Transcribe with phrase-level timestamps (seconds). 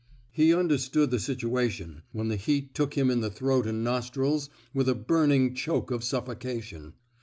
[0.31, 4.89] He understood the situation when the heat took him in the throat and nostrils with
[4.89, 6.93] a burning choke of suffocation.